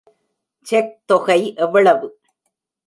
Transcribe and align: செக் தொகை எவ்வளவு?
செக் 0.67 1.01
தொகை 1.05 1.39
எவ்வளவு? 1.55 2.07